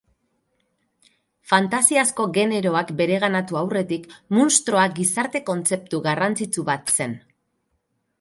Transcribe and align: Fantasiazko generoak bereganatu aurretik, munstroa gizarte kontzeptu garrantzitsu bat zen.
Fantasiazko 1.49 2.23
generoak 2.37 2.93
bereganatu 3.01 3.59
aurretik, 3.61 4.07
munstroa 4.39 4.87
gizarte 5.01 5.43
kontzeptu 5.51 6.01
garrantzitsu 6.09 6.65
bat 6.71 6.95
zen. 6.99 7.15